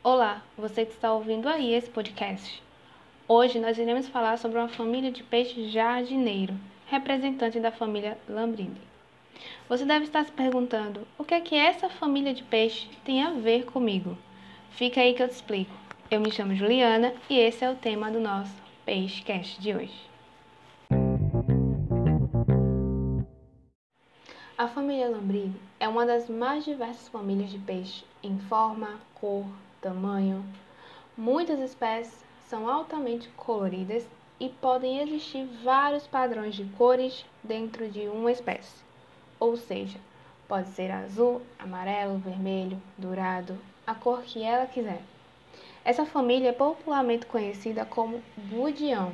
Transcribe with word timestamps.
Olá, 0.00 0.42
você 0.56 0.86
que 0.86 0.92
está 0.92 1.12
ouvindo 1.12 1.48
aí 1.48 1.74
esse 1.74 1.90
podcast. 1.90 2.62
Hoje 3.26 3.58
nós 3.58 3.76
iremos 3.76 4.06
falar 4.06 4.38
sobre 4.38 4.56
uma 4.56 4.68
família 4.68 5.10
de 5.10 5.24
peixes 5.24 5.72
jardineiro, 5.72 6.54
representante 6.86 7.58
da 7.58 7.72
família 7.72 8.16
Lambrine. 8.28 8.80
Você 9.68 9.84
deve 9.84 10.04
estar 10.04 10.24
se 10.24 10.30
perguntando 10.30 11.04
o 11.18 11.24
que 11.24 11.34
é 11.34 11.40
que 11.40 11.56
essa 11.56 11.88
família 11.88 12.32
de 12.32 12.44
peixes 12.44 12.88
tem 13.04 13.24
a 13.24 13.32
ver 13.32 13.64
comigo. 13.64 14.16
Fica 14.70 15.00
aí 15.00 15.14
que 15.14 15.22
eu 15.22 15.28
te 15.28 15.34
explico. 15.34 15.74
Eu 16.08 16.20
me 16.20 16.30
chamo 16.30 16.54
Juliana 16.54 17.12
e 17.28 17.36
esse 17.36 17.64
é 17.64 17.70
o 17.70 17.74
tema 17.74 18.08
do 18.08 18.20
nosso 18.20 18.54
Peixecast 18.86 19.60
de 19.60 19.74
hoje. 19.74 20.08
A 24.56 24.68
família 24.68 25.08
Lambrine 25.10 25.60
é 25.80 25.88
uma 25.88 26.06
das 26.06 26.28
mais 26.28 26.64
diversas 26.64 27.08
famílias 27.08 27.50
de 27.50 27.58
peixes 27.58 28.04
em 28.22 28.38
forma, 28.38 29.00
cor, 29.14 29.44
tamanho. 29.80 30.44
Muitas 31.16 31.58
espécies 31.60 32.24
são 32.48 32.68
altamente 32.68 33.28
coloridas 33.30 34.06
e 34.40 34.48
podem 34.48 35.00
existir 35.00 35.44
vários 35.62 36.06
padrões 36.06 36.54
de 36.54 36.64
cores 36.64 37.24
dentro 37.42 37.88
de 37.88 38.00
uma 38.08 38.30
espécie. 38.30 38.82
Ou 39.40 39.56
seja, 39.56 39.98
pode 40.46 40.68
ser 40.68 40.90
azul, 40.90 41.42
amarelo, 41.58 42.18
vermelho, 42.18 42.80
dourado, 42.96 43.58
a 43.86 43.94
cor 43.94 44.22
que 44.22 44.42
ela 44.42 44.66
quiser. 44.66 45.02
Essa 45.84 46.04
família 46.04 46.50
é 46.50 46.52
popularmente 46.52 47.26
conhecida 47.26 47.84
como 47.84 48.22
budião. 48.36 49.12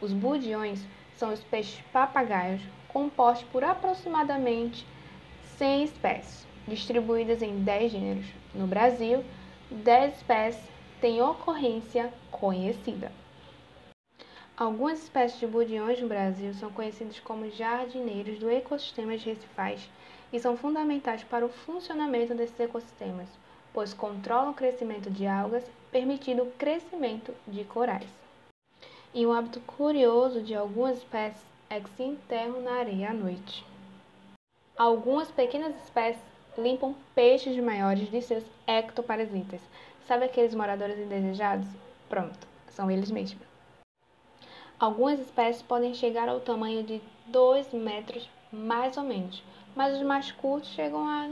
Os 0.00 0.12
budiões 0.12 0.84
são 1.16 1.32
os 1.32 1.40
peixes 1.40 1.80
papagaios 1.92 2.62
compostos 2.88 3.48
por 3.50 3.62
aproximadamente 3.64 4.86
100 5.58 5.84
espécies, 5.84 6.46
distribuídas 6.66 7.42
em 7.42 7.62
10 7.62 7.92
gêneros. 7.92 8.26
No 8.54 8.66
Brasil, 8.66 9.24
10 9.70 10.16
espécies 10.16 10.68
têm 11.00 11.22
ocorrência 11.22 12.12
conhecida. 12.28 13.12
Algumas 14.56 15.00
espécies 15.04 15.38
de 15.38 15.46
budiões 15.46 16.00
no 16.00 16.08
Brasil 16.08 16.52
são 16.54 16.72
conhecidas 16.72 17.20
como 17.20 17.48
jardineiros 17.48 18.40
do 18.40 18.50
ecossistema 18.50 19.16
de 19.16 19.26
recifais 19.26 19.88
e 20.32 20.40
são 20.40 20.56
fundamentais 20.56 21.22
para 21.22 21.46
o 21.46 21.48
funcionamento 21.48 22.34
desses 22.34 22.58
ecossistemas, 22.58 23.28
pois 23.72 23.94
controlam 23.94 24.50
o 24.50 24.54
crescimento 24.54 25.08
de 25.08 25.24
algas, 25.24 25.64
permitindo 25.92 26.42
o 26.42 26.50
crescimento 26.50 27.32
de 27.46 27.62
corais. 27.62 28.08
E 29.14 29.24
um 29.24 29.32
hábito 29.32 29.60
curioso 29.60 30.42
de 30.42 30.52
algumas 30.52 30.98
espécies 30.98 31.46
é 31.70 31.78
que 31.78 31.90
se 31.90 32.02
enterram 32.02 32.60
na 32.60 32.72
areia 32.72 33.10
à 33.10 33.14
noite. 33.14 33.64
Algumas 34.76 35.30
pequenas 35.30 35.76
espécies 35.84 36.20
limpam 36.60 36.94
peixes 37.14 37.56
maiores 37.62 38.10
de 38.10 38.22
seus 38.22 38.44
ectoparasitas. 38.66 39.60
Sabe 40.06 40.26
aqueles 40.26 40.54
moradores 40.54 40.98
indesejados? 40.98 41.66
Pronto, 42.08 42.46
são 42.68 42.90
eles 42.90 43.10
mesmos. 43.10 43.42
Algumas 44.78 45.20
espécies 45.20 45.62
podem 45.62 45.94
chegar 45.94 46.28
ao 46.28 46.40
tamanho 46.40 46.82
de 46.82 47.00
2 47.26 47.72
metros, 47.72 48.28
mais 48.52 48.96
ou 48.96 49.04
menos, 49.04 49.42
mas 49.76 49.96
os 49.96 50.02
mais 50.02 50.32
curtos 50.32 50.70
chegam 50.70 51.06
a 51.06 51.30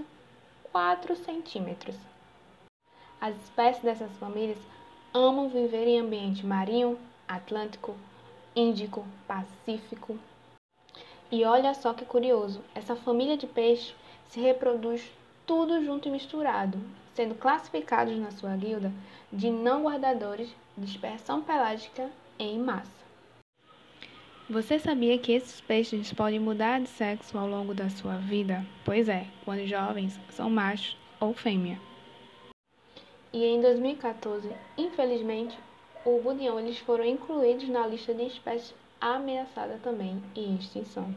4 0.71 1.17
centímetros. 1.17 1.97
As 3.21 3.35
espécies 3.37 3.83
dessas 3.83 4.13
famílias 4.19 4.59
amam 5.13 5.49
viver 5.49 5.87
em 5.87 5.99
ambiente 5.99 6.47
marinho, 6.47 6.99
atlântico, 7.27 7.97
índico, 8.55 9.05
pacífico. 9.27 10.19
E 11.31 11.45
olha 11.45 11.75
só 11.75 11.93
que 11.93 12.05
curioso, 12.05 12.63
essa 12.75 12.95
família 12.95 13.37
de 13.37 13.47
peixes 13.47 13.95
se 14.29 14.41
reproduz 14.41 15.11
tudo 15.49 15.83
junto 15.83 16.07
e 16.07 16.11
misturado, 16.11 16.79
sendo 17.15 17.35
classificados 17.35 18.15
na 18.19 18.31
sua 18.31 18.55
guilda 18.55 18.93
de 19.33 19.51
não 19.51 19.85
guardadores 19.85 20.55
de 20.77 20.85
dispersão 20.85 21.43
pelágica 21.43 22.11
em 22.39 22.59
massa. 22.59 22.99
Você 24.51 24.79
sabia 24.79 25.19
que 25.19 25.33
esses 25.33 25.61
peixes 25.63 26.13
podem 26.13 26.39
mudar 26.39 26.81
de 26.81 26.89
sexo 26.89 27.37
ao 27.39 27.49
longo 27.49 27.73
da 27.73 27.89
sua 27.89 28.19
vida? 28.19 28.65
Pois 28.85 29.09
é, 29.09 29.27
quando 29.45 29.67
jovens 29.67 30.21
são 30.29 30.51
machos 30.51 30.97
ou 31.19 31.33
fêmea. 31.33 31.81
E 33.33 33.45
em 33.45 33.61
2014, 33.61 34.51
infelizmente, 34.77 35.59
o 36.05 36.21
budião 36.21 36.61
eles 36.61 36.79
foram 36.79 37.05
incluídos 37.05 37.69
na 37.69 37.87
lista 37.87 38.15
de 38.15 38.27
espécies 38.27 38.75
ameaçadas 39.01 39.81
também 39.81 40.23
em 40.37 40.57
extinção. 40.57 41.15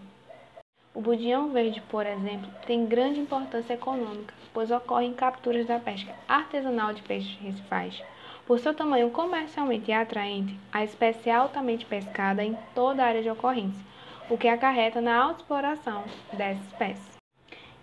O 0.94 1.00
budião 1.00 1.50
verde, 1.50 1.81
por 1.90 2.06
exemplo, 2.06 2.50
tem 2.68 2.85
grande 2.85 3.19
importância 3.19 3.75
econômica, 3.75 4.34
pois 4.53 4.69
ocorrem 4.72 5.13
capturas 5.13 5.66
da 5.66 5.79
pesca 5.79 6.13
artesanal 6.28 6.94
de 6.94 7.02
peixes 7.02 7.40
recifais. 7.40 8.03
Por 8.46 8.59
seu 8.59 8.74
tamanho 8.74 9.09
comercialmente 9.09 9.90
atraente, 9.94 10.59
a 10.69 10.84
espécie 10.84 11.30
é 11.30 11.34
altamente 11.34 11.85
pescada 11.85 12.44
em 12.44 12.57
toda 12.75 13.03
a 13.03 13.07
área 13.07 13.24
de 13.24 13.30
ocorrência, 13.30 13.85
o 14.30 14.38
que 14.38 14.50
acarreta 14.50 15.00
na 15.00 15.16
autoexploração 15.16 16.03
dessa 16.34 16.62
espécie. 16.63 17.12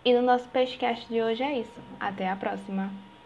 E 0.05 0.13
no 0.13 0.21
nosso 0.21 0.47
Peixecast 0.51 1.09
de 1.09 1.23
hoje 1.23 1.43
é 1.43 1.61
isso. 1.61 1.81
Até 1.99 2.29
a 2.29 2.37
próxima! 2.37 3.08